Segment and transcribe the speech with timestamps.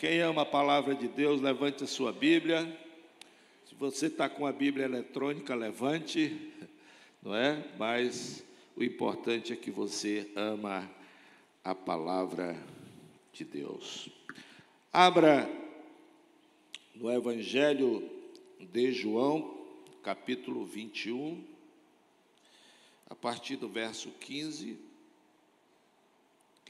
[0.00, 2.64] Quem ama a palavra de Deus, levante a sua Bíblia.
[3.66, 6.50] Se você está com a Bíblia eletrônica, levante,
[7.22, 7.62] não é?
[7.78, 8.42] Mas
[8.74, 10.90] o importante é que você ama
[11.62, 12.56] a palavra
[13.30, 14.08] de Deus.
[14.90, 15.46] Abra
[16.94, 18.02] no Evangelho
[18.58, 19.54] de João,
[20.02, 21.44] capítulo 21,
[23.06, 24.78] a partir do verso 15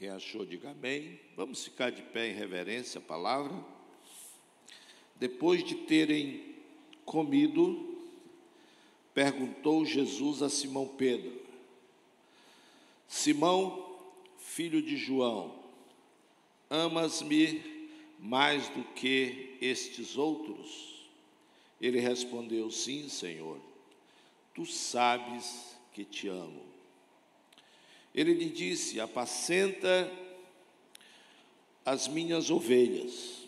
[0.01, 1.19] quem achou, diga amém.
[1.35, 3.53] Vamos ficar de pé em reverência à palavra.
[5.17, 6.55] Depois de terem
[7.05, 7.99] comido,
[9.13, 11.39] perguntou Jesus a Simão Pedro:
[13.07, 13.95] Simão,
[14.39, 15.53] filho de João,
[16.67, 17.61] amas-me
[18.17, 21.11] mais do que estes outros?
[21.79, 23.59] Ele respondeu: Sim, Senhor,
[24.55, 26.70] tu sabes que te amo.
[28.13, 30.11] Ele lhe disse: Apacenta
[31.85, 33.41] as minhas ovelhas.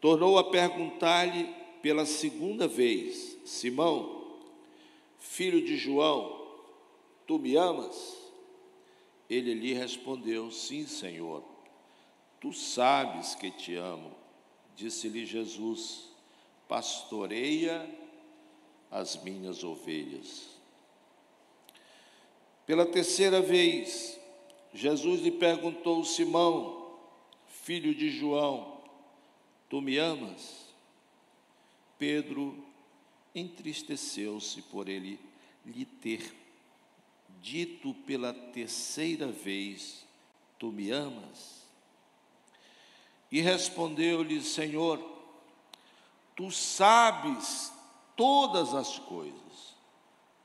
[0.00, 1.48] Tornou a perguntar-lhe
[1.82, 4.38] pela segunda vez: Simão,
[5.18, 6.46] filho de João,
[7.26, 8.16] tu me amas?
[9.28, 11.42] Ele lhe respondeu: Sim, Senhor,
[12.40, 14.12] tu sabes que te amo.
[14.76, 16.10] Disse-lhe Jesus:
[16.68, 17.88] Pastoreia
[18.90, 20.53] as minhas ovelhas.
[22.66, 24.18] Pela terceira vez,
[24.72, 26.96] Jesus lhe perguntou: Simão,
[27.46, 28.80] filho de João,
[29.68, 30.64] tu me amas?
[31.98, 32.64] Pedro
[33.34, 35.20] entristeceu-se por ele
[35.64, 36.34] lhe ter
[37.42, 40.06] dito pela terceira vez:
[40.58, 41.64] Tu me amas?
[43.30, 44.98] E respondeu-lhe: Senhor,
[46.34, 47.72] tu sabes
[48.16, 49.76] todas as coisas,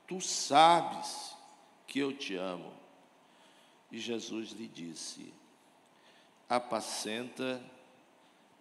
[0.06, 1.29] tu sabes
[1.90, 2.72] que eu te amo.
[3.90, 5.34] E Jesus lhe disse:
[6.48, 7.60] Apacenta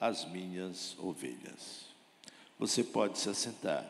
[0.02, 1.86] as minhas ovelhas.
[2.58, 3.86] Você pode se assentar.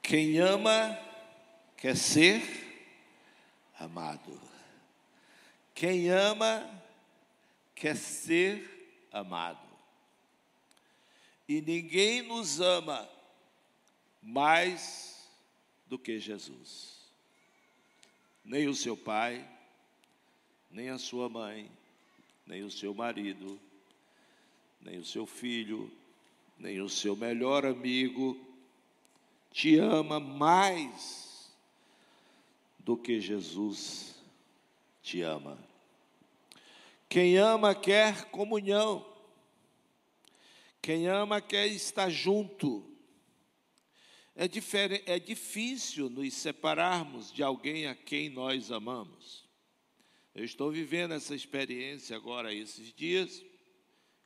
[0.00, 0.96] Quem ama
[1.76, 2.40] quer ser
[3.80, 4.40] amado.
[5.74, 6.64] Quem ama
[7.74, 9.66] quer ser amado.
[11.48, 13.15] E ninguém nos ama
[14.26, 15.30] mais
[15.86, 16.96] do que Jesus.
[18.44, 19.48] Nem o seu pai,
[20.68, 21.70] nem a sua mãe,
[22.44, 23.58] nem o seu marido,
[24.80, 25.90] nem o seu filho,
[26.58, 28.36] nem o seu melhor amigo
[29.52, 31.48] te ama mais
[32.80, 34.16] do que Jesus
[35.02, 35.56] te ama.
[37.08, 39.06] Quem ama quer comunhão.
[40.82, 42.95] Quem ama quer estar junto.
[44.36, 49.46] É, é difícil nos separarmos de alguém a quem nós amamos.
[50.34, 53.42] Eu estou vivendo essa experiência agora, esses dias,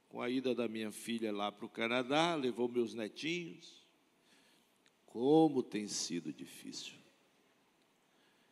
[0.09, 3.87] com a ida da minha filha lá para o Canadá, levou meus netinhos.
[5.07, 6.95] Como tem sido difícil.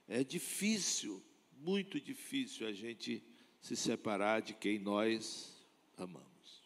[0.06, 1.20] É difícil,
[1.56, 3.20] muito difícil a gente
[3.60, 6.62] se separar de quem nós amamos.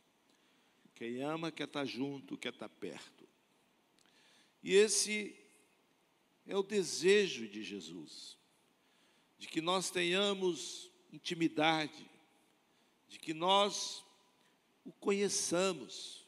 [0.94, 3.21] Quem ama quer estar junto, quer estar perto.
[4.62, 5.36] E esse
[6.46, 8.36] é o desejo de Jesus,
[9.38, 12.08] de que nós tenhamos intimidade,
[13.08, 14.04] de que nós
[14.84, 16.26] o conheçamos.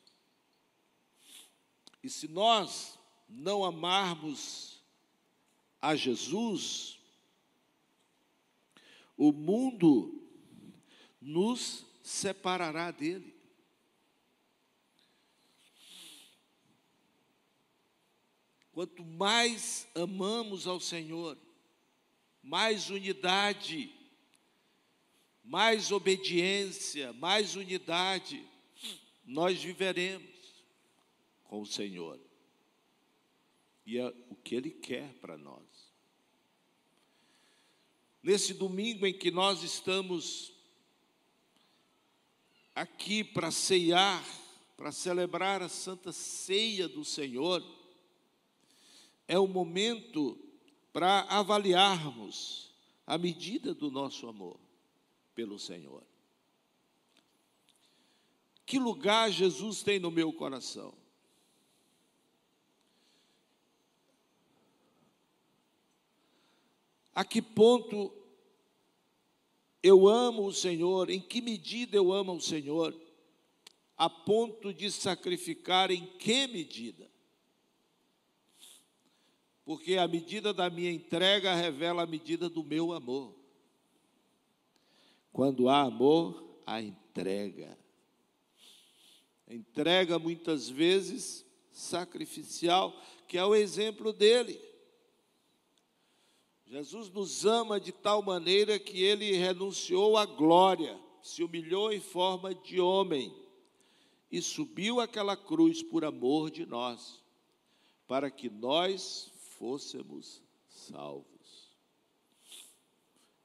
[2.02, 4.82] E se nós não amarmos
[5.80, 6.98] a Jesus,
[9.16, 10.22] o mundo
[11.20, 13.33] nos separará dele.
[18.74, 21.38] Quanto mais amamos ao Senhor,
[22.42, 23.94] mais unidade,
[25.44, 28.44] mais obediência, mais unidade
[29.24, 30.28] nós viveremos
[31.44, 32.18] com o Senhor.
[33.86, 35.62] E é o que Ele quer para nós.
[38.20, 40.52] Nesse domingo em que nós estamos
[42.74, 44.20] aqui para ceiar,
[44.76, 47.62] para celebrar a santa ceia do Senhor,
[49.26, 50.38] é o momento
[50.92, 52.72] para avaliarmos
[53.06, 54.58] a medida do nosso amor
[55.34, 56.02] pelo Senhor.
[58.66, 60.94] Que lugar Jesus tem no meu coração?
[67.14, 68.12] A que ponto
[69.82, 71.10] eu amo o Senhor?
[71.10, 72.98] Em que medida eu amo o Senhor?
[73.96, 77.13] A ponto de sacrificar em que medida?
[79.64, 83.34] Porque a medida da minha entrega revela a medida do meu amor.
[85.32, 87.76] Quando há amor, há entrega.
[89.48, 92.94] Entrega muitas vezes sacrificial,
[93.26, 94.60] que é o exemplo dele.
[96.66, 102.54] Jesus nos ama de tal maneira que ele renunciou à glória, se humilhou em forma
[102.54, 103.34] de homem
[104.30, 107.22] e subiu aquela cruz por amor de nós,
[108.06, 111.70] para que nós fôssemos salvos.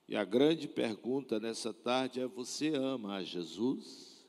[0.07, 4.25] E a grande pergunta nessa tarde é: você ama a Jesus?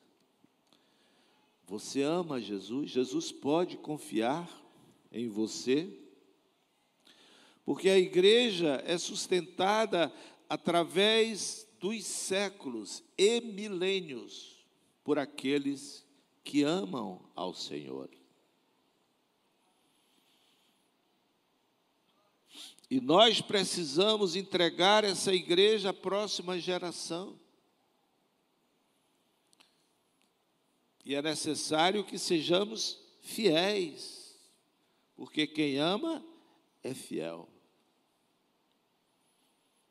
[1.66, 2.90] Você ama a Jesus?
[2.90, 4.48] Jesus pode confiar
[5.10, 5.98] em você?
[7.64, 10.12] Porque a igreja é sustentada
[10.48, 14.66] através dos séculos e milênios
[15.02, 16.04] por aqueles
[16.44, 18.19] que amam ao Senhor.
[22.90, 27.38] E nós precisamos entregar essa igreja à próxima geração.
[31.04, 34.36] E é necessário que sejamos fiéis,
[35.14, 36.24] porque quem ama
[36.82, 37.48] é fiel.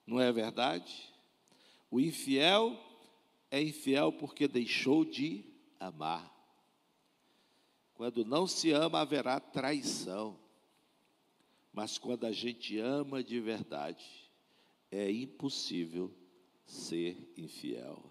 [0.06, 1.10] Não é verdade?
[1.90, 2.78] O infiel
[3.50, 5.45] é infiel porque deixou de
[5.80, 6.36] amar.
[7.94, 10.38] Quando não se ama, haverá traição.
[11.80, 14.06] Mas quando a gente ama de verdade,
[14.92, 16.14] é impossível
[16.66, 18.04] ser infiel.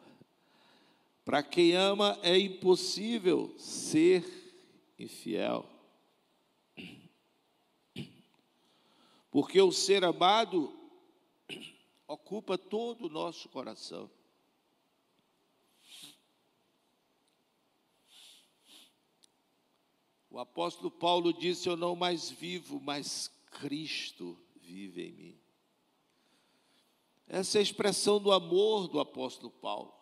[1.23, 4.25] Para quem ama, é impossível ser
[4.99, 5.69] infiel.
[9.31, 10.75] Porque o ser amado
[12.07, 14.11] ocupa todo o nosso coração.
[20.31, 25.41] O apóstolo Paulo disse: Eu não mais vivo, mas Cristo vive em mim.
[27.27, 29.95] Essa é a expressão do amor do apóstolo Paulo.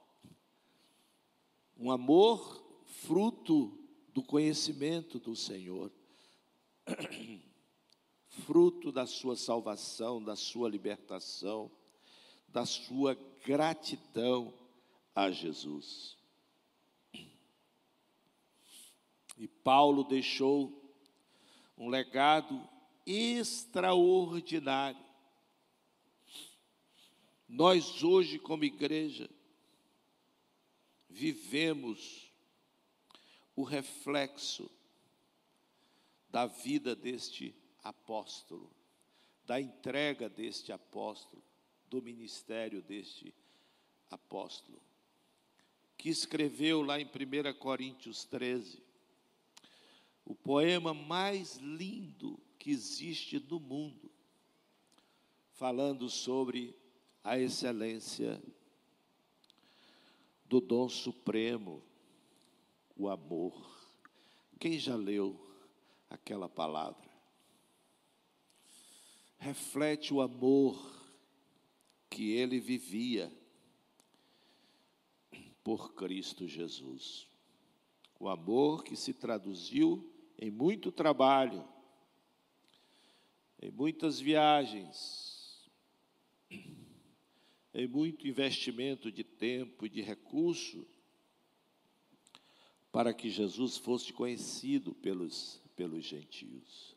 [1.77, 3.79] Um amor fruto
[4.15, 5.93] do conhecimento do Senhor,
[8.47, 11.71] fruto da sua salvação, da sua libertação,
[12.49, 13.15] da sua
[13.45, 14.55] gratidão
[15.15, 16.17] a Jesus.
[19.37, 20.95] E Paulo deixou
[21.77, 22.67] um legado
[23.07, 25.07] extraordinário.
[27.49, 29.31] Nós hoje, como igreja,
[31.09, 32.33] vivemos
[33.55, 34.71] o reflexo
[36.29, 38.71] da vida deste apóstolo,
[39.47, 41.43] da entrega deste apóstolo,
[41.89, 43.33] do ministério deste
[44.11, 44.83] apóstolo,
[45.97, 48.83] que escreveu lá em 1 Coríntios 13,
[50.25, 54.11] o poema mais lindo que existe no mundo,
[55.53, 56.77] falando sobre
[57.23, 58.43] a excelência
[60.47, 61.81] do dom supremo,
[62.97, 63.55] o amor.
[64.59, 65.41] Quem já leu
[66.11, 67.09] aquela palavra?
[69.39, 70.77] Reflete o amor
[72.11, 73.33] que ele vivia
[75.63, 77.29] por Cristo Jesus.
[78.19, 81.76] O amor que se traduziu em muito trabalho,
[83.61, 85.71] em muitas viagens,
[87.75, 90.87] em muito investimento de tempo e de recurso,
[92.93, 96.97] para que Jesus fosse conhecido pelos, pelos gentios.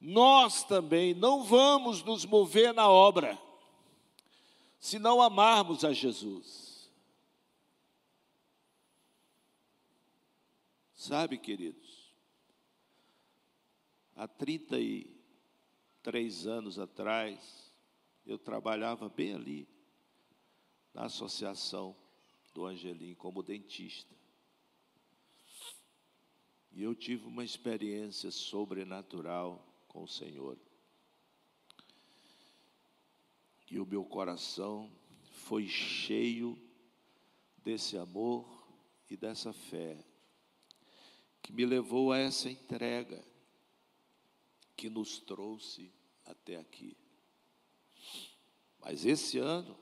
[0.00, 3.40] Nós também não vamos nos mover na obra,
[4.78, 6.88] se não amarmos a Jesus.
[10.94, 11.85] Sabe, queridos,
[14.16, 17.70] Há 33 anos atrás,
[18.24, 19.68] eu trabalhava bem ali,
[20.94, 21.94] na associação
[22.54, 24.16] do Angelim, como dentista.
[26.72, 30.56] E eu tive uma experiência sobrenatural com o Senhor.
[33.70, 34.90] E o meu coração
[35.30, 36.58] foi cheio
[37.58, 38.66] desse amor
[39.10, 40.02] e dessa fé,
[41.42, 43.22] que me levou a essa entrega
[44.76, 45.90] que nos trouxe
[46.24, 46.96] até aqui.
[48.80, 49.76] Mas esse ano,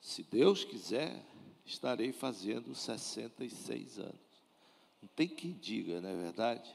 [0.00, 1.24] se Deus quiser,
[1.64, 4.30] estarei fazendo 66 anos.
[5.00, 6.74] Não tem quem diga, não é verdade?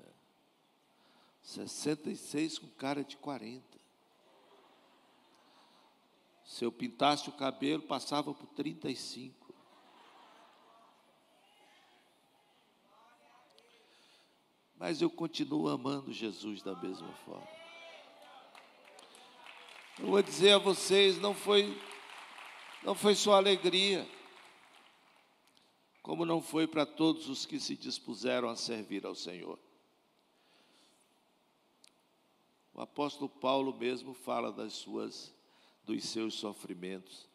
[0.00, 0.12] É.
[1.42, 3.78] 66 com cara de 40.
[6.44, 9.37] Se eu pintasse o cabelo, passava por 35.
[14.78, 17.48] Mas eu continuo amando Jesus da mesma forma.
[19.98, 21.76] Eu vou dizer a vocês, não foi
[22.84, 24.08] não foi só alegria,
[26.00, 29.58] como não foi para todos os que se dispuseram a servir ao Senhor.
[32.72, 35.34] O apóstolo Paulo mesmo fala das suas
[35.82, 37.26] dos seus sofrimentos,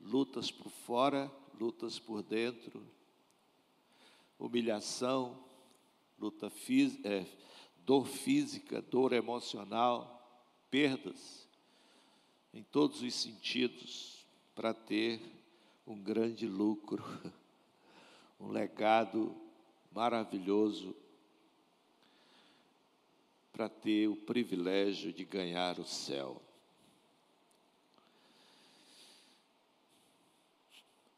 [0.00, 2.84] lutas por fora, lutas por dentro,
[4.38, 5.38] humilhação,
[6.20, 7.26] luta física, é,
[7.78, 10.18] dor física, dor emocional,
[10.70, 11.48] perdas
[12.52, 15.18] em todos os sentidos para ter
[15.86, 17.02] um grande lucro,
[18.38, 19.34] um legado
[19.90, 20.94] maravilhoso
[23.50, 26.40] para ter o privilégio de ganhar o céu.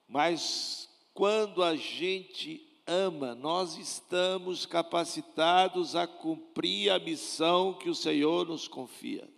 [0.07, 8.47] Mas quando a gente ama, nós estamos capacitados a cumprir a missão que o Senhor
[8.47, 9.29] nos confia.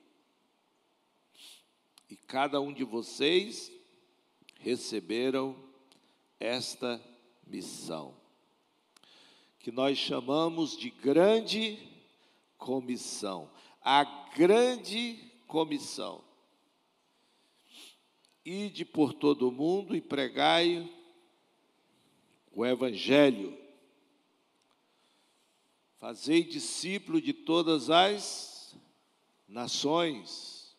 [2.09, 3.73] E cada um de vocês
[4.61, 5.57] receberam
[6.39, 7.01] esta
[7.47, 8.15] missão,
[9.59, 11.79] que nós chamamos de grande
[12.59, 13.51] comissão.
[13.83, 16.23] A grande comissão.
[18.45, 20.91] Ide por todo o mundo e pregai
[22.54, 23.58] o Evangelho.
[25.99, 28.76] Fazei discípulo de todas as
[29.49, 30.76] nações,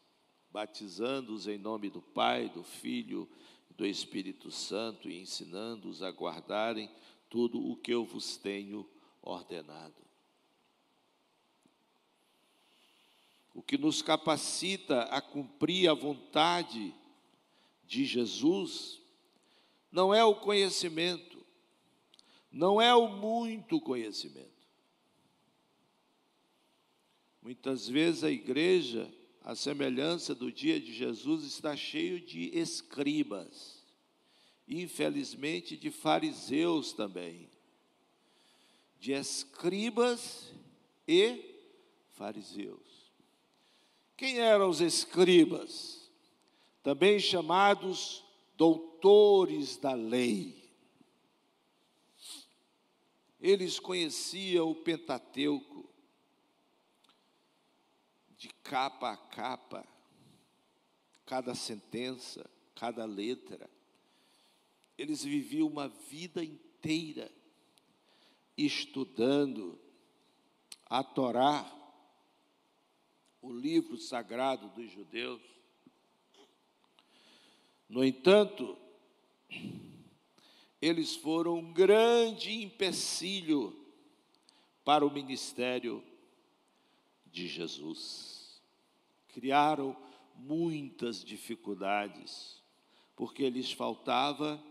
[0.52, 3.28] batizando-os em nome do Pai, do Filho
[3.70, 6.90] e do Espírito Santo e ensinando-os a guardarem
[7.30, 8.88] tudo o que eu vos tenho
[9.22, 10.06] ordenado.
[13.54, 16.94] O que nos capacita a cumprir a vontade
[17.86, 19.02] de Jesus
[19.92, 21.35] não é o conhecimento,
[22.56, 24.50] não é o muito conhecimento.
[27.42, 33.86] Muitas vezes a igreja, a semelhança do dia de Jesus, está cheio de escribas,
[34.66, 37.50] infelizmente de fariseus também,
[39.02, 40.54] de escribas
[41.06, 41.60] e
[42.14, 43.12] fariseus.
[44.16, 46.10] Quem eram os escribas?
[46.82, 48.24] Também chamados
[48.56, 50.65] doutores da lei.
[53.48, 55.88] Eles conheciam o Pentateuco
[58.36, 59.88] de capa a capa,
[61.28, 63.70] cada sentença, cada letra.
[64.98, 67.32] Eles viviam uma vida inteira
[68.58, 69.80] estudando
[70.88, 71.72] a Torá,
[73.44, 75.44] o livro sagrado dos judeus.
[77.88, 78.76] No entanto,
[80.82, 83.76] eles foram um grande empecilho
[84.84, 86.04] para o ministério
[87.26, 88.62] de Jesus.
[89.30, 89.96] Criaram
[90.36, 92.62] muitas dificuldades,
[93.16, 94.62] porque lhes faltava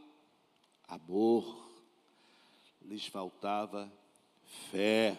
[0.87, 1.68] amor,
[2.82, 3.92] lhes faltava
[4.70, 5.18] fé.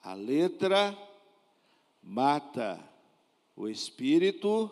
[0.00, 0.96] A letra
[2.02, 2.78] mata,
[3.54, 4.70] o espírito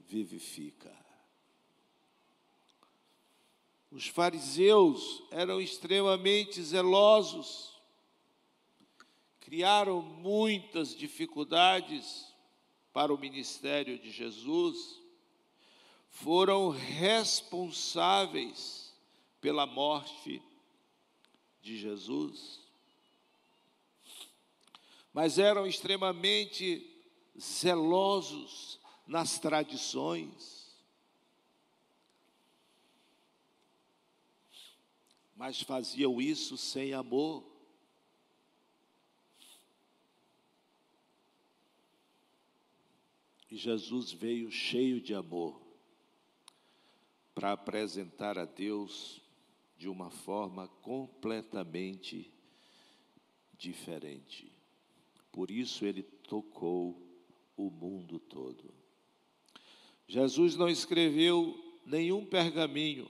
[0.00, 0.97] vivifica.
[3.98, 7.76] Os fariseus eram extremamente zelosos,
[9.40, 12.32] criaram muitas dificuldades
[12.92, 15.02] para o ministério de Jesus,
[16.10, 18.94] foram responsáveis
[19.40, 20.40] pela morte
[21.60, 22.60] de Jesus,
[25.12, 26.88] mas eram extremamente
[27.36, 28.78] zelosos
[29.08, 30.57] nas tradições,
[35.38, 37.46] mas faziam isso sem amor.
[43.48, 45.62] E Jesus veio cheio de amor
[47.36, 49.22] para apresentar a Deus
[49.78, 52.32] de uma forma completamente
[53.56, 54.52] diferente.
[55.30, 57.00] Por isso ele tocou
[57.56, 58.74] o mundo todo.
[60.08, 63.08] Jesus não escreveu nenhum pergaminho,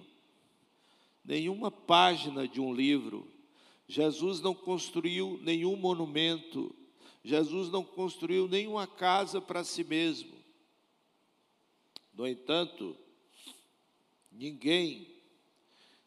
[1.28, 3.30] nenhuma página de um livro.
[3.86, 6.74] Jesus não construiu nenhum monumento.
[7.22, 10.32] Jesus não construiu nenhuma casa para si mesmo.
[12.14, 12.96] No entanto,
[14.32, 15.06] ninguém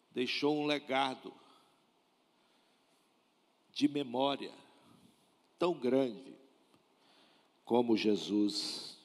[0.09, 1.31] deixou um legado
[3.71, 4.51] de memória
[5.59, 6.33] tão grande
[7.63, 8.97] como Jesus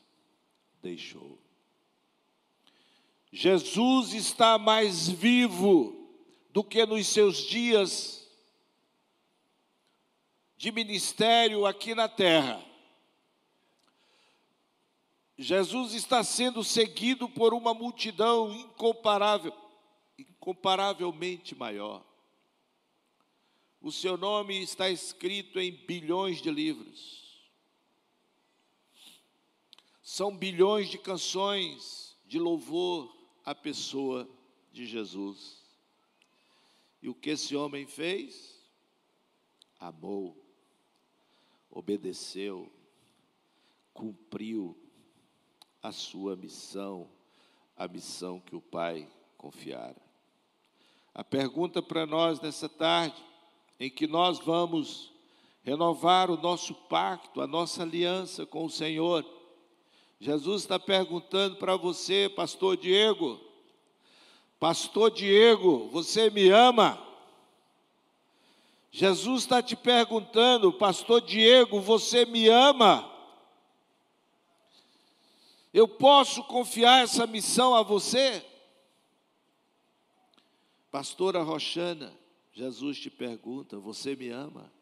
[0.83, 1.39] deixou.
[3.31, 6.06] Jesus está mais vivo
[6.57, 8.27] do que nos seus dias
[10.57, 12.65] de ministério aqui na terra.
[15.37, 19.55] Jesus está sendo seguido por uma multidão incomparável,
[20.19, 22.03] incomparavelmente maior.
[23.79, 27.39] O seu nome está escrito em bilhões de livros.
[30.03, 34.27] São bilhões de canções de louvor à pessoa
[34.73, 35.66] de Jesus.
[37.07, 38.61] E o que esse homem fez?
[39.79, 40.37] Amou,
[41.71, 42.69] obedeceu,
[43.95, 44.77] cumpriu
[45.81, 47.09] a sua missão,
[47.77, 49.09] a missão que o Pai
[49.39, 50.03] confiara.
[51.15, 53.25] A pergunta para nós nessa tarde
[53.79, 55.13] em que nós vamos
[55.63, 59.25] renovar o nosso pacto, a nossa aliança com o Senhor.
[60.19, 63.41] Jesus está perguntando para você, Pastor Diego,
[64.67, 67.01] Pastor Diego, você me ama?
[68.91, 73.09] Jesus está te perguntando, Pastor Diego, você me ama?
[75.73, 78.45] Eu posso confiar essa missão a você?
[80.91, 82.13] Pastora Roxana,
[82.53, 84.73] Jesus te pergunta: Você me ama?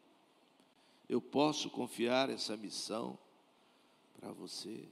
[1.07, 3.19] Eu posso confiar essa missão
[4.19, 4.89] para você?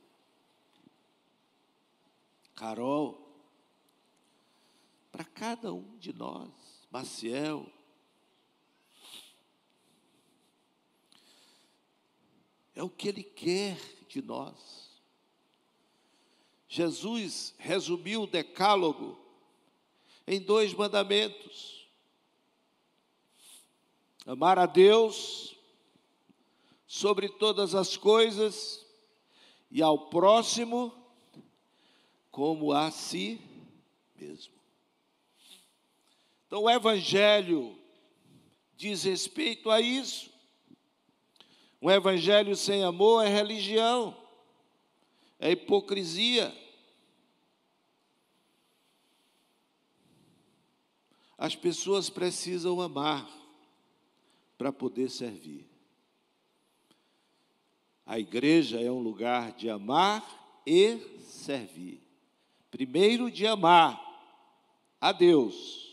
[2.53, 3.22] Carol,
[5.13, 6.49] para cada um de nós,
[6.89, 7.71] Maciel,
[12.73, 14.89] é o que Ele quer de nós.
[16.67, 19.23] Jesus resumiu o decálogo
[20.25, 21.87] em dois mandamentos
[24.25, 25.55] amar a Deus
[26.87, 28.83] sobre todas as coisas
[29.69, 30.91] e ao próximo
[32.31, 33.39] como a si
[34.15, 34.62] mesmo.
[36.53, 37.75] Então, o Evangelho
[38.77, 40.29] diz respeito a isso.
[41.81, 44.15] Um Evangelho sem amor é religião,
[45.39, 46.55] é hipocrisia.
[51.35, 53.27] As pessoas precisam amar
[54.55, 55.67] para poder servir.
[58.05, 61.99] A igreja é um lugar de amar e servir.
[62.69, 63.99] Primeiro, de amar
[65.01, 65.92] a Deus,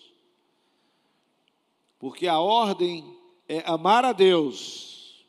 [2.01, 3.15] porque a ordem
[3.47, 5.23] é amar a Deus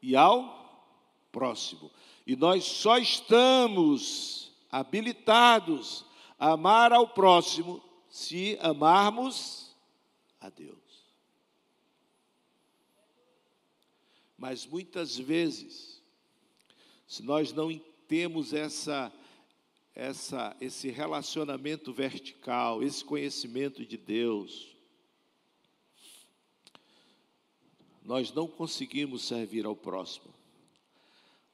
[0.00, 0.88] e ao
[1.32, 1.90] próximo.
[2.24, 6.06] E nós só estamos habilitados
[6.38, 9.74] a amar ao próximo se amarmos
[10.40, 10.78] a Deus.
[14.38, 16.00] Mas muitas vezes,
[17.06, 19.12] se nós não temos essa,
[19.94, 24.76] essa, esse relacionamento vertical, esse conhecimento de Deus,
[28.02, 30.32] nós não conseguimos servir ao próximo,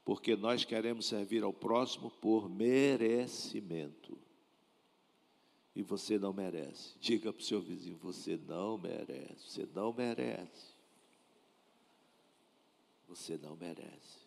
[0.05, 4.17] porque nós queremos servir ao próximo por merecimento.
[5.75, 6.95] E você não merece.
[7.01, 10.77] Diga para o seu vizinho: você não merece, você não merece
[13.09, 14.27] você não merece.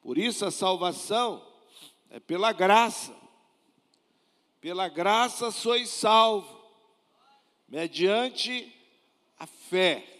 [0.00, 1.44] Por isso a salvação
[2.10, 3.14] é pela graça.
[4.60, 6.60] Pela graça sois salvo,
[7.68, 8.74] mediante
[9.38, 10.16] a fé.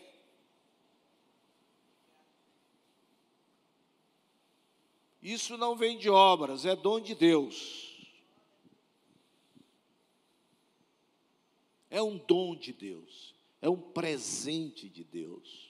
[5.20, 8.06] Isso não vem de obras, é dom de Deus.
[11.90, 15.65] É um dom de Deus, é um presente de Deus.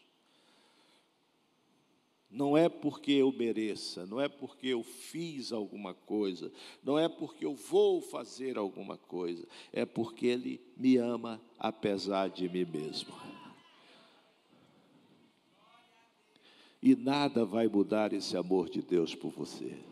[2.37, 6.53] Não é porque eu mereça, não é porque eu fiz alguma coisa,
[6.85, 12.47] não é porque eu vou fazer alguma coisa, é porque Ele me ama apesar de
[12.47, 13.15] mim mesmo.
[16.83, 19.83] E nada vai mudar esse amor de Deus por você.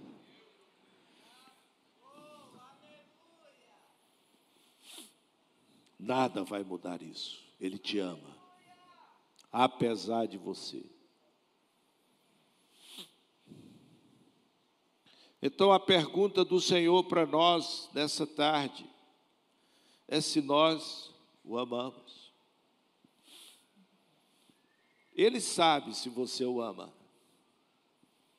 [5.98, 7.42] Nada vai mudar isso.
[7.58, 8.36] Ele te ama,
[9.50, 10.93] apesar de você.
[15.46, 18.88] Então a pergunta do Senhor para nós nessa tarde
[20.08, 22.32] é se nós o amamos.
[25.14, 26.90] Ele sabe se você o ama,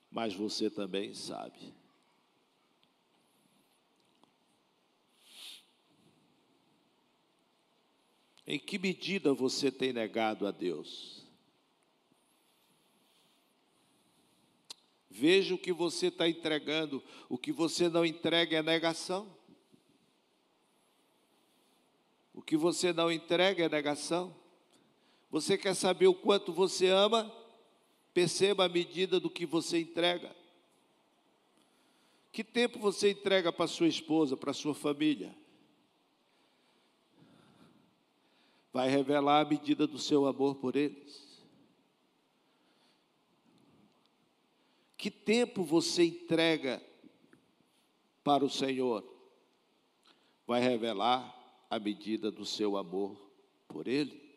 [0.09, 1.75] mas você também sabe.
[8.47, 11.24] Em que medida você tem negado a Deus?
[15.17, 19.33] Veja o que você está entregando, o que você não entrega é negação.
[22.33, 24.35] O que você não entrega é negação.
[25.31, 27.33] Você quer saber o quanto você ama?
[28.13, 30.35] Perceba a medida do que você entrega.
[32.29, 35.33] Que tempo você entrega para sua esposa, para sua família?
[38.73, 41.24] Vai revelar a medida do seu amor por eles.
[45.05, 46.83] Que tempo você entrega
[48.23, 49.05] para o Senhor?
[50.47, 53.15] Vai revelar a medida do seu amor
[53.67, 54.35] por Ele.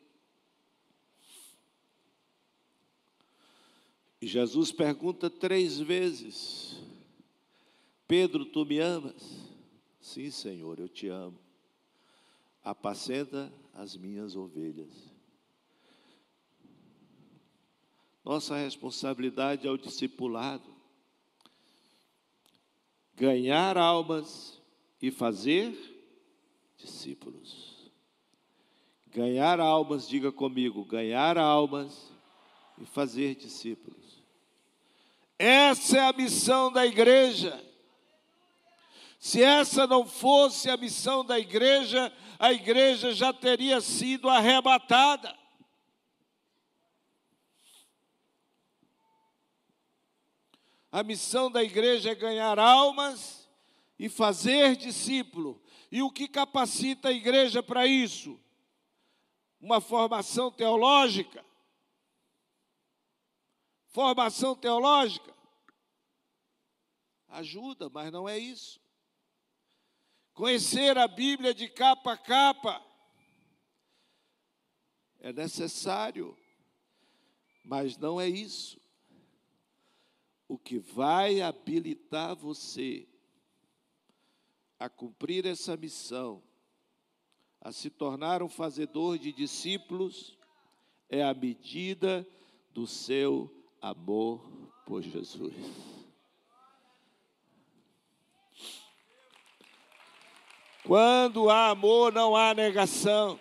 [4.20, 6.76] E Jesus pergunta três vezes:
[8.06, 9.38] Pedro, tu me amas?
[10.02, 11.40] Sim, Senhor, eu te amo.
[12.62, 15.07] Apacenta as minhas ovelhas.
[18.28, 20.76] Nossa responsabilidade é o discipulado.
[23.14, 24.60] Ganhar almas
[25.00, 25.74] e fazer
[26.76, 27.90] discípulos.
[29.06, 32.12] Ganhar almas, diga comigo, ganhar almas
[32.78, 34.22] e fazer discípulos.
[35.38, 37.58] Essa é a missão da igreja.
[39.18, 45.37] Se essa não fosse a missão da igreja, a igreja já teria sido arrebatada.
[50.90, 53.48] A missão da igreja é ganhar almas
[53.98, 55.62] e fazer discípulo.
[55.90, 58.40] E o que capacita a igreja para isso?
[59.60, 61.44] Uma formação teológica.
[63.88, 65.38] Formação teológica
[67.28, 68.80] ajuda, mas não é isso.
[70.32, 72.84] Conhecer a Bíblia de capa a capa
[75.20, 76.36] é necessário,
[77.64, 78.80] mas não é isso.
[80.48, 83.06] O que vai habilitar você
[84.78, 86.42] a cumprir essa missão,
[87.60, 90.38] a se tornar um fazedor de discípulos,
[91.08, 92.26] é a medida
[92.72, 94.40] do seu amor
[94.86, 95.54] por Jesus.
[100.84, 103.38] Quando há amor, não há negação.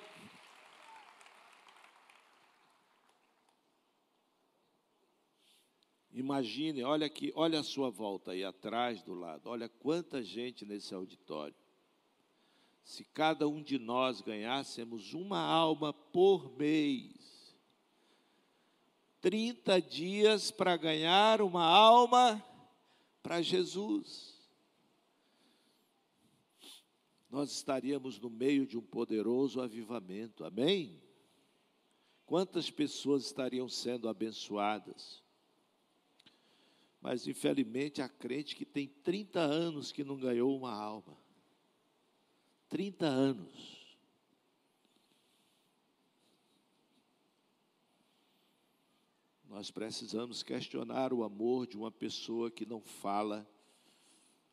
[6.20, 10.94] Imagine, olha aqui, olha a sua volta aí atrás do lado, olha quanta gente nesse
[10.94, 11.56] auditório.
[12.84, 17.56] Se cada um de nós ganhássemos uma alma por mês,
[19.22, 22.44] 30 dias para ganhar uma alma
[23.22, 24.38] para Jesus
[27.30, 31.02] nós estaríamos no meio de um poderoso avivamento, amém?
[32.26, 35.24] Quantas pessoas estariam sendo abençoadas?
[37.10, 41.18] Mas infelizmente há crente que tem 30 anos que não ganhou uma alma.
[42.68, 43.98] 30 anos.
[49.48, 53.50] Nós precisamos questionar o amor de uma pessoa que não fala,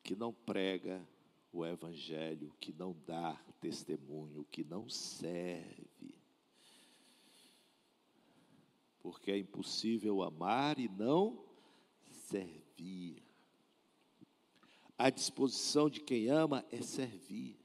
[0.04, 1.04] que não prega,
[1.52, 6.14] o Evangelho, que não dá testemunho, que não serve.
[9.00, 11.43] Porque é impossível amar e não
[12.24, 13.22] servir.
[14.96, 17.58] A disposição de quem ama é servir.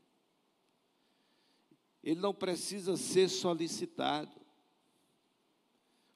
[2.04, 4.40] Ele não precisa ser solicitado.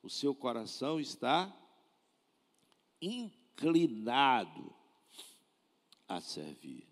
[0.01, 1.55] O seu coração está
[3.01, 4.73] inclinado
[6.07, 6.87] a servir.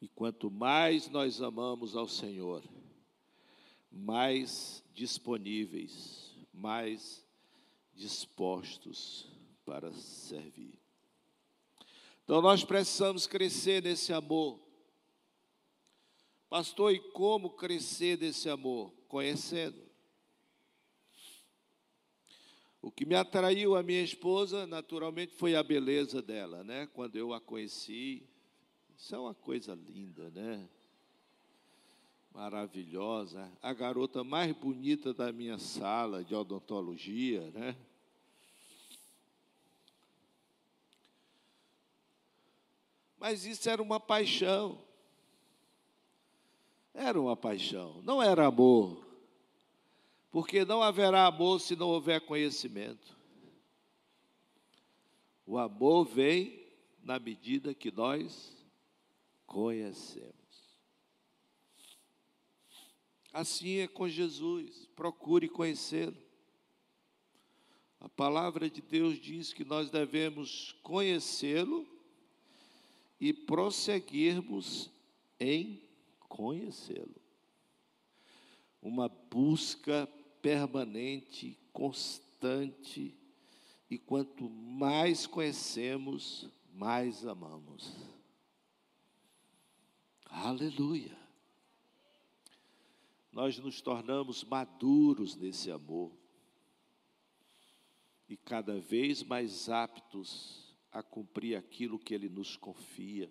[0.00, 2.62] E quanto mais nós amamos ao Senhor,
[3.90, 7.25] mais disponíveis, mais
[7.96, 9.28] dispostos
[9.64, 10.78] para servir.
[12.24, 14.60] Então nós precisamos crescer nesse amor.
[16.48, 18.92] Pastor, e como crescer nesse amor?
[19.08, 19.86] Conhecendo.
[22.80, 26.86] O que me atraiu a minha esposa, naturalmente, foi a beleza dela, né?
[26.86, 28.28] Quando eu a conheci,
[28.96, 30.68] isso é uma coisa linda, né?
[32.36, 33.50] Maravilhosa.
[33.62, 37.74] A garota mais bonita da minha sala de odontologia, né?
[43.18, 44.78] Mas isso era uma paixão.
[46.92, 49.02] Era uma paixão, não era amor.
[50.30, 53.16] Porque não haverá amor se não houver conhecimento.
[55.46, 56.68] O amor vem
[57.02, 58.54] na medida que nós
[59.46, 60.45] conhecemos.
[63.36, 66.16] Assim é com Jesus, procure conhecê-lo.
[68.00, 71.86] A palavra de Deus diz que nós devemos conhecê-lo
[73.20, 74.90] e prosseguirmos
[75.38, 75.82] em
[76.18, 77.20] conhecê-lo.
[78.80, 80.08] Uma busca
[80.40, 83.14] permanente, constante
[83.90, 87.94] e quanto mais conhecemos, mais amamos.
[90.24, 91.25] Aleluia.
[93.36, 96.10] Nós nos tornamos maduros nesse amor
[98.26, 103.30] e cada vez mais aptos a cumprir aquilo que Ele nos confia,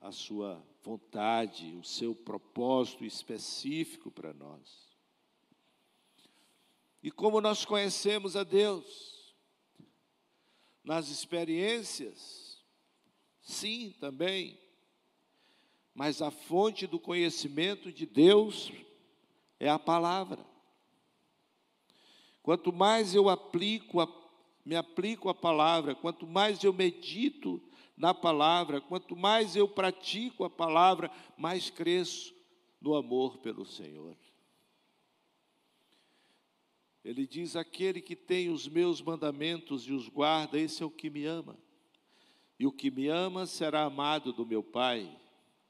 [0.00, 4.96] a Sua vontade, o seu propósito específico para nós.
[7.02, 9.34] E como nós conhecemos a Deus?
[10.84, 12.64] Nas experiências,
[13.40, 14.56] sim, também,
[15.96, 18.70] mas a fonte do conhecimento de Deus
[19.58, 20.44] é a palavra.
[22.42, 24.06] Quanto mais eu aplico a,
[24.62, 27.62] me aplico a palavra, quanto mais eu medito
[27.96, 32.34] na palavra, quanto mais eu pratico a palavra, mais cresço
[32.78, 34.14] no amor pelo Senhor.
[37.02, 41.08] Ele diz: Aquele que tem os meus mandamentos e os guarda, esse é o que
[41.08, 41.58] me ama.
[42.58, 45.10] E o que me ama será amado do meu Pai.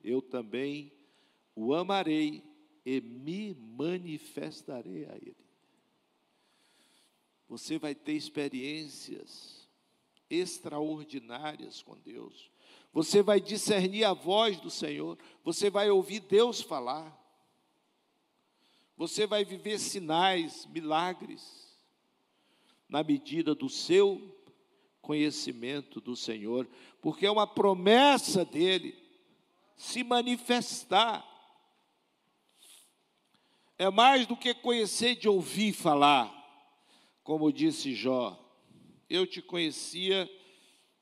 [0.07, 0.92] Eu também
[1.57, 2.45] o amarei
[2.85, 5.37] e me manifestarei a Ele.
[7.49, 9.69] Você vai ter experiências
[10.31, 12.49] extraordinárias com Deus.
[12.92, 17.25] Você vai discernir a voz do Senhor, você vai ouvir Deus falar.
[18.97, 21.77] Você vai viver sinais, milagres,
[22.88, 24.35] na medida do seu
[25.03, 26.69] conhecimento do Senhor,
[27.03, 29.06] porque é uma promessa dele
[29.76, 31.24] se manifestar.
[33.78, 36.32] É mais do que conhecer de ouvir falar.
[37.22, 38.38] Como disse Jó,
[39.08, 40.28] eu te conhecia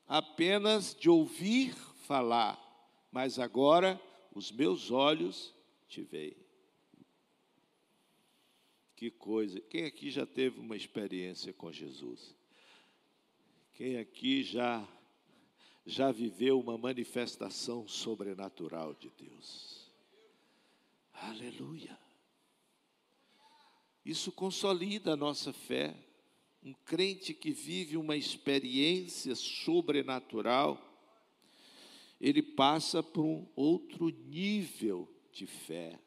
[0.07, 1.73] apenas de ouvir
[2.05, 2.59] falar,
[3.11, 3.99] mas agora
[4.33, 5.53] os meus olhos
[5.87, 6.35] te veem.
[8.95, 9.59] Que coisa.
[9.61, 12.35] Quem aqui já teve uma experiência com Jesus?
[13.73, 14.87] Quem aqui já
[15.85, 19.91] já viveu uma manifestação sobrenatural de Deus?
[21.13, 21.97] Aleluia.
[24.03, 25.95] Isso consolida a nossa fé
[26.65, 30.81] um crente que vive uma experiência sobrenatural,
[32.19, 35.99] ele passa por um outro nível de fé.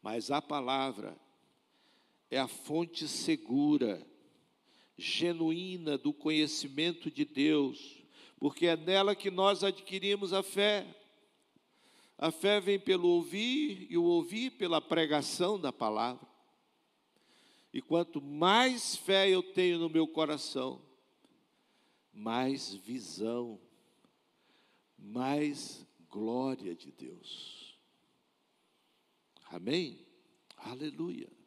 [0.00, 1.14] Mas a palavra
[2.30, 4.04] é a fonte segura,
[5.02, 8.02] genuína do conhecimento de Deus,
[8.38, 10.86] porque é nela que nós adquirimos a fé.
[12.16, 16.26] A fé vem pelo ouvir e o ouvir pela pregação da palavra.
[17.72, 20.80] E quanto mais fé eu tenho no meu coração,
[22.12, 23.58] mais visão,
[24.98, 27.76] mais glória de Deus.
[29.50, 30.06] Amém?
[30.56, 31.41] Aleluia.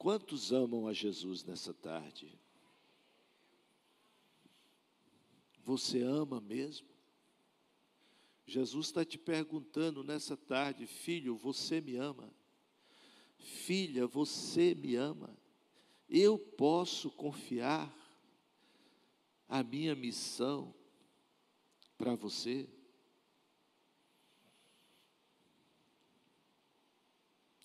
[0.00, 2.32] Quantos amam a Jesus nessa tarde?
[5.62, 6.88] Você ama mesmo?
[8.46, 12.32] Jesus está te perguntando nessa tarde, filho, você me ama?
[13.36, 15.36] Filha, você me ama.
[16.08, 17.94] Eu posso confiar
[19.46, 20.74] a minha missão
[21.98, 22.66] para você?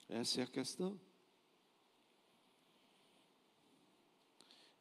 [0.10, 1.00] Essa é a questão.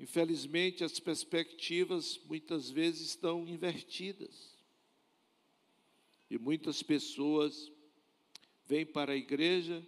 [0.05, 4.55] Infelizmente, as perspectivas muitas vezes estão invertidas.
[6.29, 7.73] E muitas pessoas
[8.67, 9.83] vêm para a igreja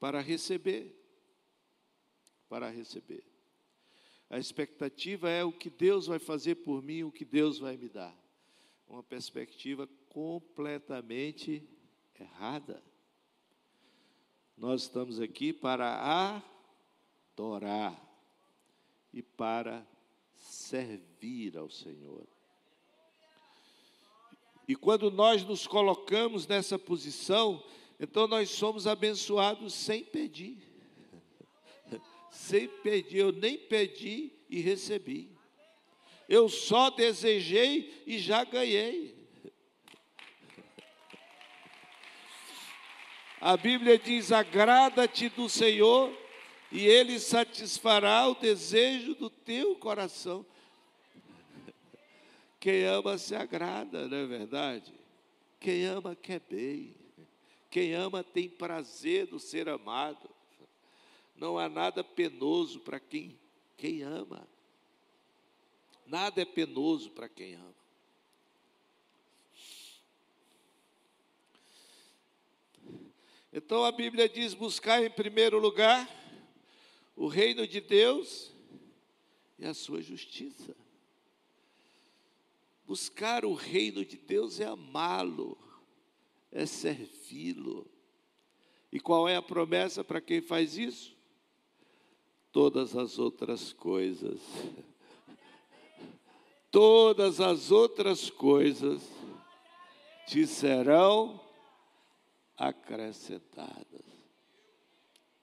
[0.00, 1.00] para receber.
[2.48, 3.24] Para receber.
[4.28, 7.88] A expectativa é o que Deus vai fazer por mim, o que Deus vai me
[7.88, 8.20] dar.
[8.84, 11.62] Uma perspectiva completamente
[12.18, 12.82] errada.
[14.56, 16.42] Nós estamos aqui para
[17.32, 18.13] adorar
[19.14, 19.86] e para
[20.34, 22.26] servir ao Senhor.
[24.66, 27.62] E quando nós nos colocamos nessa posição,
[28.00, 30.58] então nós somos abençoados sem pedir.
[32.28, 35.30] sem pedir, eu nem pedi e recebi.
[36.28, 39.14] Eu só desejei e já ganhei.
[43.40, 46.23] A Bíblia diz: agrada-te do Senhor
[46.74, 50.44] e Ele satisfará o desejo do teu coração.
[52.58, 54.92] Quem ama se agrada, não é verdade?
[55.60, 56.92] Quem ama quer bem.
[57.70, 60.28] Quem ama tem prazer no ser amado.
[61.36, 63.38] Não há nada penoso para quem,
[63.76, 64.44] quem ama.
[66.04, 67.74] Nada é penoso para quem ama.
[73.52, 76.23] Então a Bíblia diz: buscar em primeiro lugar
[77.16, 78.52] o reino de Deus
[79.58, 80.74] e a sua justiça.
[82.86, 85.56] Buscar o reino de Deus é amá-lo,
[86.52, 87.90] é servi-lo.
[88.92, 91.16] E qual é a promessa para quem faz isso?
[92.52, 94.40] Todas as outras coisas,
[96.70, 99.02] todas as outras coisas
[100.26, 101.40] te serão
[102.56, 104.13] acrescentadas.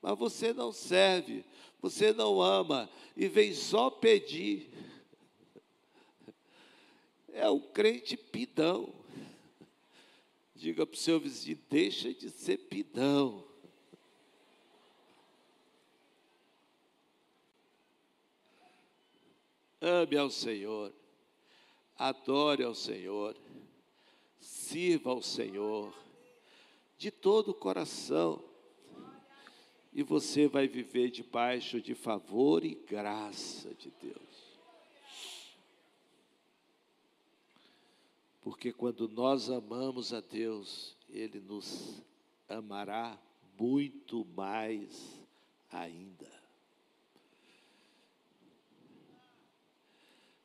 [0.01, 1.45] Mas você não serve,
[1.79, 4.71] você não ama e vem só pedir.
[7.33, 8.93] É um crente pidão.
[10.55, 13.47] Diga para o seu vizinho: deixa de ser pidão.
[19.79, 20.93] Ame ao Senhor,
[21.97, 23.35] adore ao Senhor,
[24.39, 25.91] sirva ao Senhor
[26.99, 28.50] de todo o coração.
[29.93, 34.51] E você vai viver debaixo de favor e graça de Deus.
[38.41, 42.01] Porque quando nós amamos a Deus, Ele nos
[42.47, 43.19] amará
[43.59, 45.19] muito mais
[45.69, 46.41] ainda.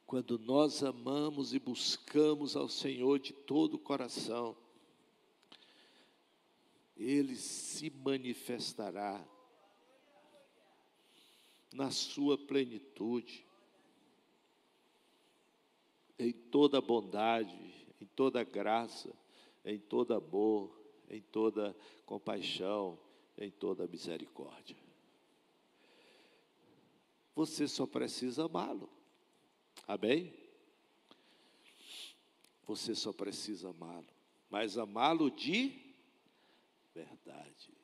[0.06, 4.56] Quando nós amamos e buscamos ao Senhor de todo o coração,
[6.96, 9.22] ele se manifestará
[11.76, 13.44] na sua plenitude,
[16.18, 19.14] em toda bondade, em toda graça,
[19.62, 20.74] em todo amor,
[21.10, 22.98] em toda compaixão,
[23.36, 24.76] em toda misericórdia.
[27.34, 28.88] Você só precisa amá-lo.
[29.86, 30.32] Amém?
[32.64, 34.08] Você só precisa amá-lo.
[34.48, 35.78] Mas amá-lo de
[36.94, 37.75] verdade.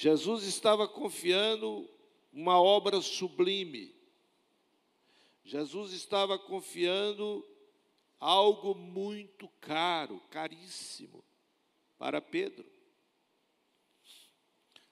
[0.00, 1.88] Jesus estava confiando
[2.32, 3.94] uma obra sublime.
[5.44, 7.46] Jesus estava confiando
[8.18, 11.24] algo muito caro, caríssimo,
[11.98, 12.64] para Pedro.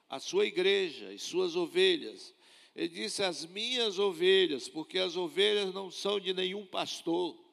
[0.09, 2.35] A sua igreja e suas ovelhas.
[2.75, 7.49] Ele disse: As minhas ovelhas, porque as ovelhas não são de nenhum pastor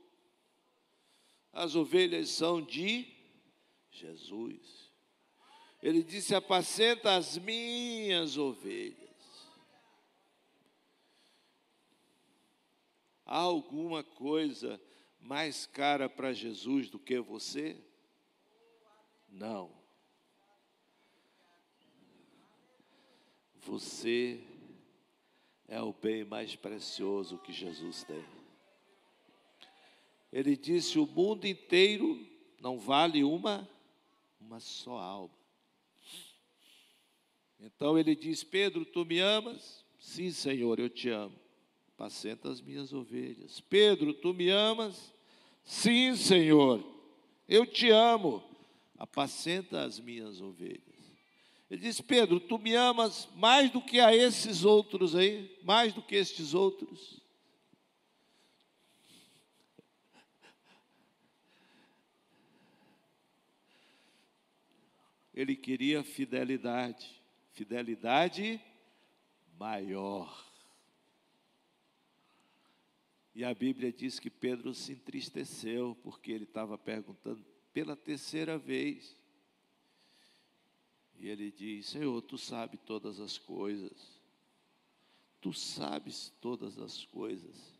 [1.56, 3.08] as ovelhas são de
[3.90, 4.85] Jesus.
[5.86, 8.98] Ele disse: Apacenta as minhas ovelhas.
[13.24, 14.82] Há alguma coisa
[15.22, 17.80] mais cara para Jesus do que você?
[19.30, 19.72] Não.
[23.58, 24.44] Você
[25.68, 28.26] é o bem mais precioso que Jesus tem.
[30.34, 32.28] Ele disse: o mundo inteiro
[32.60, 33.70] não vale uma,
[34.42, 35.45] uma só alma.
[37.60, 39.84] Então ele diz: Pedro, tu me amas?
[40.00, 41.36] Sim, Senhor, eu te amo.
[41.94, 43.62] Apacenta as minhas ovelhas.
[43.62, 45.14] Pedro, tu me amas?
[45.64, 46.84] Sim, Senhor,
[47.48, 48.44] eu te amo.
[48.98, 50.82] Apacenta as minhas ovelhas.
[51.70, 56.02] Ele diz: Pedro, tu me amas mais do que a esses outros aí, mais do
[56.02, 57.26] que estes outros.
[65.36, 67.22] ele queria fidelidade,
[67.56, 68.62] fidelidade
[69.58, 70.46] maior.
[73.34, 79.18] E a Bíblia diz que Pedro se entristeceu, porque ele estava perguntando pela terceira vez.
[81.16, 84.22] E ele diz: Senhor, tu sabes todas as coisas,
[85.42, 87.74] tu sabes todas as coisas,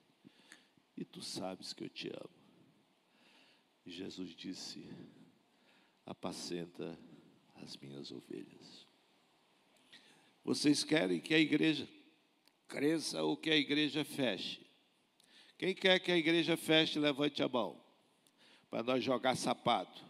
[0.96, 2.30] e tu sabes que eu te amo.
[3.86, 4.86] E Jesus disse:
[6.06, 6.98] Apacenta
[7.56, 8.85] as minhas ovelhas.
[10.46, 11.90] Vocês querem que a igreja
[12.68, 14.64] cresça ou que a igreja feche?
[15.58, 17.84] Quem quer que a igreja feche, levante a mão,
[18.70, 20.04] para nós jogar sapato.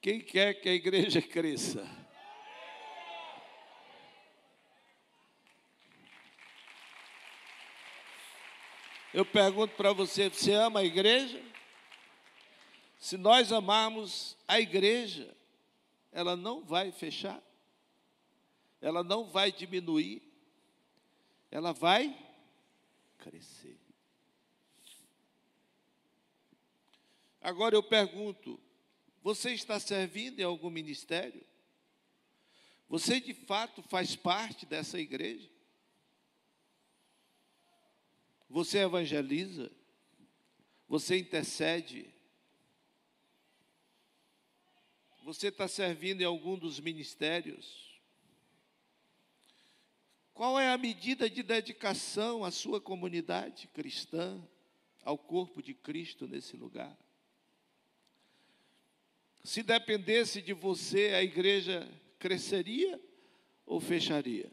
[0.00, 1.86] Quem quer que a igreja cresça?
[9.12, 11.42] Eu pergunto para você: você ama a igreja?
[12.98, 15.36] Se nós amarmos a igreja,
[16.12, 17.42] ela não vai fechar,
[18.80, 20.22] ela não vai diminuir,
[21.50, 22.16] ela vai
[23.18, 23.78] crescer.
[27.40, 28.60] Agora eu pergunto:
[29.22, 31.44] você está servindo em algum ministério?
[32.88, 35.48] Você de fato faz parte dessa igreja?
[38.48, 39.70] Você evangeliza?
[40.88, 42.12] Você intercede?
[45.32, 47.88] Você está servindo em algum dos ministérios?
[50.34, 54.44] Qual é a medida de dedicação à sua comunidade cristã,
[55.04, 56.98] ao corpo de Cristo nesse lugar?
[59.44, 63.00] Se dependesse de você, a igreja cresceria
[63.64, 64.52] ou fecharia?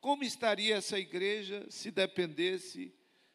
[0.00, 2.94] Como estaria essa igreja se dependesse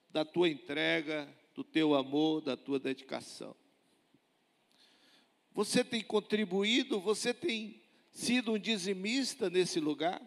[0.10, 3.61] da tua entrega, do teu amor, da tua dedicação?
[5.54, 7.82] Você tem contribuído, você tem
[8.12, 10.22] sido um dizimista nesse lugar?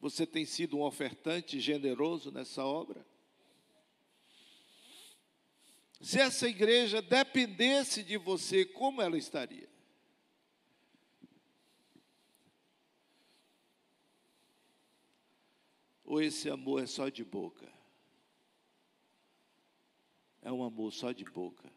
[0.00, 3.06] Você tem sido um ofertante generoso nessa obra?
[6.00, 9.68] Se essa igreja dependesse de você, como ela estaria?
[16.02, 17.70] Ou esse amor é só de boca?
[20.40, 21.70] É um amor só de boca.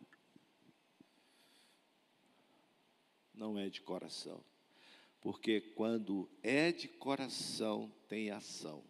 [3.34, 4.44] Não é de coração.
[5.22, 8.84] Porque quando é de coração, tem ação.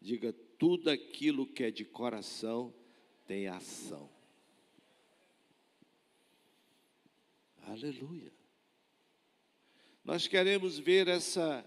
[0.00, 2.74] Diga, tudo aquilo que é de coração
[3.26, 4.10] tem ação.
[7.62, 8.32] Aleluia.
[10.04, 11.64] Nós queremos ver essa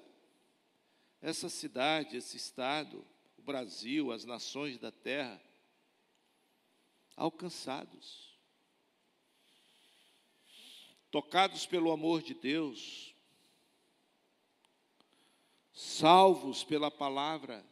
[1.22, 3.06] essa cidade, esse estado,
[3.38, 5.40] o Brasil, as nações da terra
[7.16, 8.31] alcançados.
[11.12, 13.14] Tocados pelo amor de Deus,
[15.74, 17.64] salvos pela palavra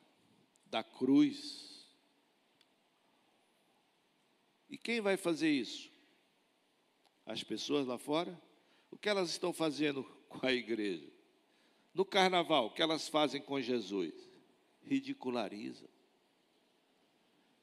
[0.66, 1.88] da cruz.
[4.70, 5.90] E quem vai fazer isso?
[7.30, 8.36] as pessoas lá fora,
[8.90, 11.08] o que elas estão fazendo com a igreja?
[11.94, 14.14] No carnaval, o que elas fazem com Jesus?
[14.82, 15.88] Ridicularizam.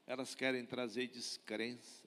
[0.05, 2.06] Elas querem trazer descrença.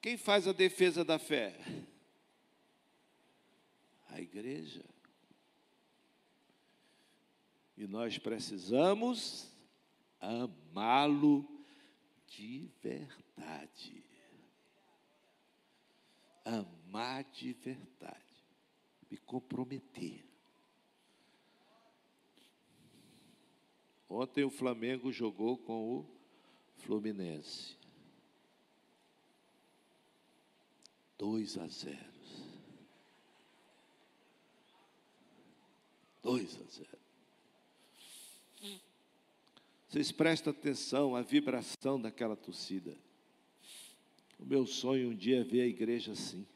[0.00, 1.54] Quem faz a defesa da fé?
[4.08, 4.84] A igreja.
[7.76, 9.50] E nós precisamos
[10.18, 11.46] amá-lo
[12.26, 14.04] de verdade.
[16.44, 18.20] Amar de verdade.
[19.10, 20.24] Me comprometer.
[24.08, 26.06] Ontem o Flamengo jogou com o
[26.78, 27.79] Fluminense.
[31.20, 31.98] 2 a 0.
[36.22, 36.88] 2 a 0.
[39.86, 42.96] Vocês prestem atenção à vibração daquela torcida.
[44.38, 46.46] O meu sonho um dia é ver a igreja assim.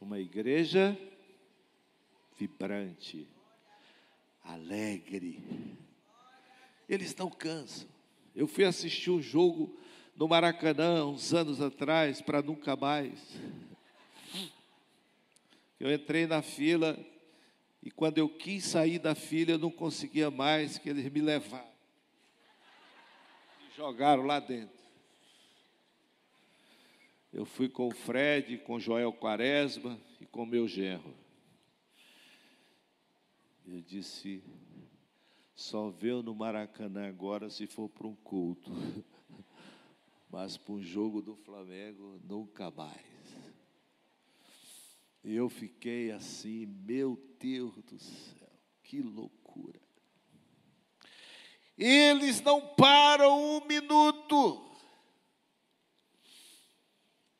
[0.00, 0.98] Uma igreja
[2.36, 3.28] vibrante,
[4.42, 5.40] alegre.
[6.88, 7.88] Eles não cansam.
[8.34, 9.78] Eu fui assistir um jogo
[10.20, 13.18] no Maracanã uns anos atrás, para nunca mais.
[15.80, 16.94] Eu entrei na fila
[17.82, 21.72] e quando eu quis sair da fila, eu não conseguia mais, que eles me levaram.
[23.62, 24.78] Me jogaram lá dentro.
[27.32, 31.16] Eu fui com o Fred, com o Joel Quaresma e com o meu genro.
[33.66, 34.44] Eu disse,
[35.54, 38.70] só veio no Maracanã agora se for para um culto.
[40.30, 43.10] Mas para um jogo do Flamengo, nunca mais.
[45.24, 48.48] E eu fiquei assim, meu Deus do céu,
[48.82, 49.80] que loucura.
[51.76, 54.70] Eles não param um minuto.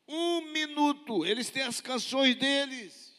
[0.09, 1.25] Um minuto.
[1.25, 3.10] Eles têm as canções deles.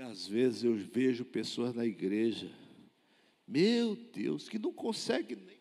[0.00, 2.50] Às vezes eu vejo pessoas na igreja,
[3.46, 5.59] meu Deus, que não conseguem nem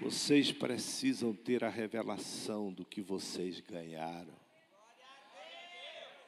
[0.00, 4.40] Vocês precisam ter a revelação do que vocês ganharam.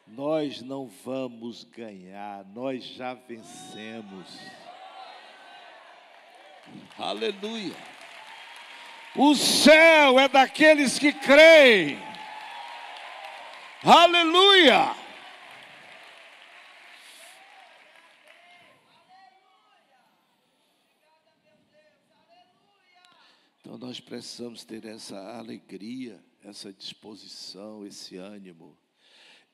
[0.07, 4.29] nós não vamos ganhar, nós já vencemos.
[6.99, 7.75] Aleluia.
[9.16, 11.99] O céu é daqueles que creem.
[13.83, 14.95] Aleluia.
[23.64, 28.74] Então nós precisamos ter essa alegria, essa disposição, esse ânimo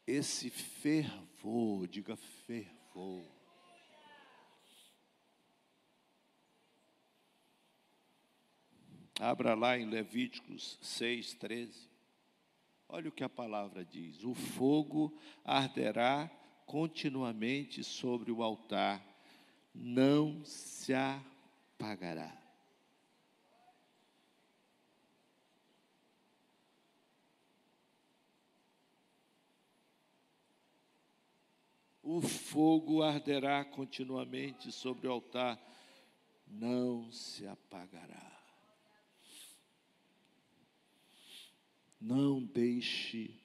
[0.07, 3.27] esse fervor, diga fervor.
[9.21, 11.91] Abra lá em Levíticos 6, 13.
[12.89, 16.31] Olha o que a palavra diz: O fogo arderá
[16.65, 19.05] continuamente sobre o altar,
[19.75, 22.48] não se apagará.
[32.11, 35.61] O fogo arderá continuamente sobre o altar,
[36.47, 38.33] não se apagará.
[42.01, 43.39] Não deixe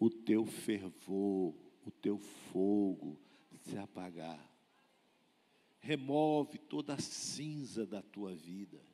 [0.00, 1.54] o teu fervor,
[1.86, 3.20] o teu fogo
[3.62, 4.44] se apagar.
[5.78, 8.84] Remove toda a cinza da tua vida.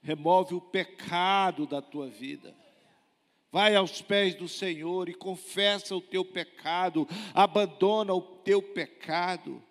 [0.00, 2.56] Remove o pecado da tua vida
[3.56, 9.64] Vai aos pés do Senhor e confessa o teu pecado, abandona o teu pecado,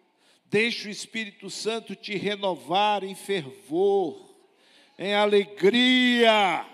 [0.45, 4.35] deixa o Espírito Santo te renovar em fervor,
[4.97, 6.67] em alegria.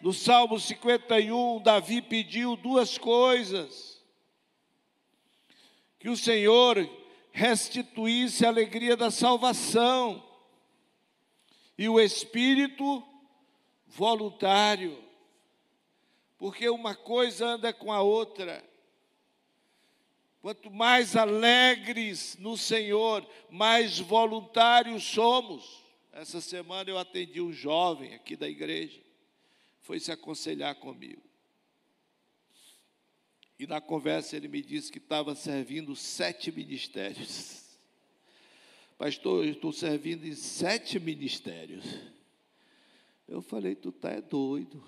[0.00, 4.04] No Salmo 51, Davi pediu duas coisas:
[6.00, 6.84] que o Senhor
[7.30, 10.20] restituísse a alegria da salvação
[11.78, 13.04] e o espírito
[13.86, 15.11] voluntário
[16.42, 18.68] porque uma coisa anda com a outra.
[20.40, 25.84] Quanto mais alegres no Senhor, mais voluntários somos.
[26.12, 29.00] Essa semana eu atendi um jovem aqui da igreja,
[29.82, 31.22] foi se aconselhar comigo.
[33.56, 37.78] E na conversa ele me disse que estava servindo sete ministérios.
[38.98, 41.84] Pastor, eu estou servindo em sete ministérios.
[43.28, 44.82] Eu falei, tu tá é doido.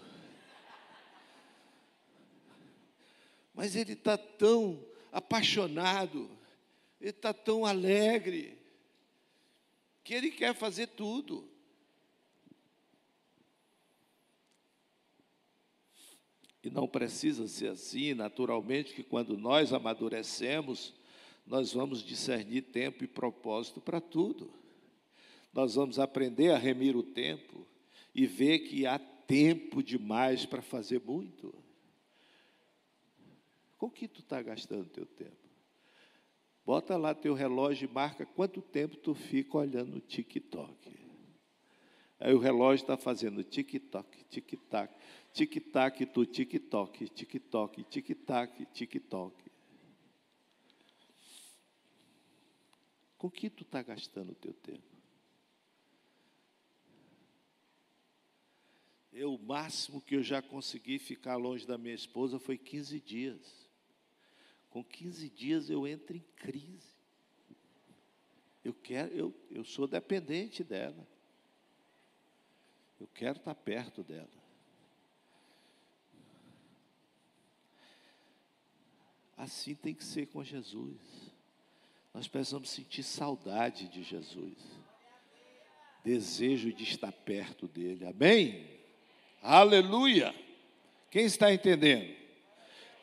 [3.55, 6.28] Mas ele está tão apaixonado,
[7.00, 8.59] ele está tão alegre,
[10.02, 11.48] que ele quer fazer tudo.
[16.62, 20.94] E não precisa ser assim, naturalmente, que quando nós amadurecemos,
[21.46, 24.50] nós vamos discernir tempo e propósito para tudo.
[25.52, 27.66] Nós vamos aprender a remir o tempo
[28.14, 31.63] e ver que há tempo demais para fazer muito.
[33.85, 35.37] Com que tu está gastando teu tempo?
[36.64, 40.99] Bota lá teu relógio e marca quanto tempo tu fica olhando o TikTok.
[42.18, 44.91] Aí o relógio está fazendo tic-toc, tic-tac,
[45.35, 49.35] tic-tac, tu tic-toc, tic-toc, tic-tac, tic-toc.
[53.18, 54.97] Com que tu está gastando o teu tempo?
[59.12, 63.63] Eu, o máximo que eu já consegui ficar longe da minha esposa foi 15 dias.
[64.75, 66.97] Com 15 dias eu entro em crise.
[68.64, 71.07] Eu quero, eu, eu sou dependente dela.
[73.01, 74.29] Eu quero estar perto dela.
[79.37, 81.01] Assim tem que ser com Jesus.
[82.12, 84.59] Nós precisamos sentir saudade de Jesus.
[86.03, 88.05] Desejo de estar perto dele.
[88.07, 88.68] Amém?
[89.41, 90.35] Aleluia!
[91.12, 92.24] Quem está entendendo?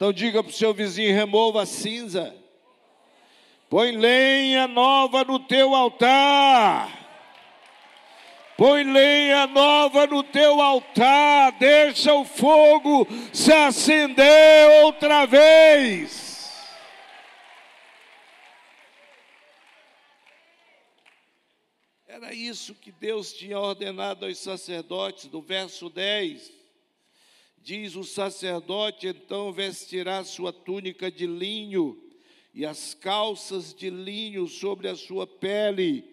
[0.02, 2.36] Então diga para o seu vizinho: remova a cinza.
[3.70, 6.90] Põe lenha nova no teu altar.
[8.58, 11.52] Põe lenha nova no teu altar.
[11.52, 16.66] Deixa o fogo se acender outra vez.
[22.08, 26.61] Era isso que Deus tinha ordenado aos sacerdotes, do verso 10.
[27.64, 32.02] Diz o sacerdote: então vestirá sua túnica de linho
[32.54, 36.04] e as calças de linho sobre a sua pele,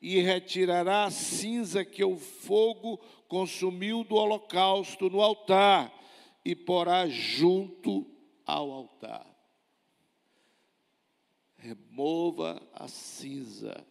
[0.00, 2.98] e retirará a cinza que o fogo
[3.28, 5.92] consumiu do holocausto no altar,
[6.44, 8.06] e porá junto
[8.44, 9.26] ao altar.
[11.56, 13.84] Remova a cinza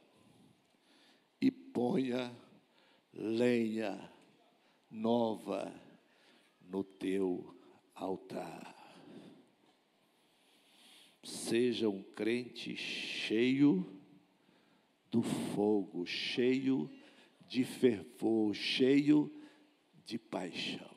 [1.42, 2.32] e ponha
[3.12, 4.10] lenha
[4.90, 5.74] nova
[6.70, 7.56] no teu
[7.94, 8.74] altar.
[11.24, 13.86] Seja um crente cheio
[15.10, 16.90] do fogo, cheio
[17.48, 19.32] de fervor, cheio
[20.06, 20.95] de paixão.